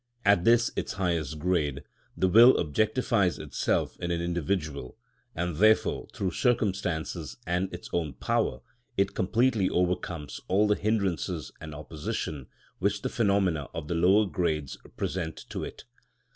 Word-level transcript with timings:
At 0.25 0.45
this 0.45 0.71
its 0.75 0.93
highest 0.93 1.37
grade 1.37 1.83
the 2.17 2.27
will 2.27 2.55
objectifies 2.55 3.37
itself 3.37 3.99
in 3.99 4.09
an 4.09 4.19
individual; 4.19 4.97
and 5.35 5.57
therefore 5.57 6.07
through 6.11 6.31
circumstances 6.31 7.37
and 7.45 7.71
its 7.71 7.87
own 7.93 8.13
power 8.13 8.61
it 8.97 9.13
completely 9.13 9.69
overcomes 9.69 10.41
all 10.47 10.67
the 10.67 10.73
hindrances 10.73 11.51
and 11.61 11.75
opposition 11.75 12.47
which 12.79 13.03
the 13.03 13.09
phenomena 13.09 13.67
of 13.75 13.87
the 13.87 13.93
lower 13.93 14.25
grades 14.25 14.75
present 14.97 15.45
to 15.51 15.63
it. 15.63 15.83